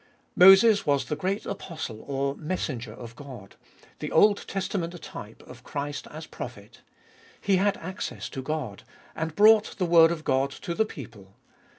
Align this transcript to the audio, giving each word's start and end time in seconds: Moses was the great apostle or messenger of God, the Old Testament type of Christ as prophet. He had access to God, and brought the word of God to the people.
Moses 0.35 0.83
was 0.83 1.05
the 1.05 1.15
great 1.15 1.45
apostle 1.45 2.01
or 2.07 2.35
messenger 2.35 2.91
of 2.93 3.15
God, 3.15 3.55
the 3.99 4.11
Old 4.11 4.47
Testament 4.47 4.99
type 4.99 5.43
of 5.43 5.63
Christ 5.63 6.07
as 6.09 6.25
prophet. 6.25 6.81
He 7.39 7.57
had 7.57 7.77
access 7.77 8.27
to 8.29 8.41
God, 8.41 8.81
and 9.15 9.35
brought 9.35 9.75
the 9.77 9.85
word 9.85 10.09
of 10.09 10.23
God 10.23 10.49
to 10.49 10.73
the 10.73 10.85
people. 10.85 11.35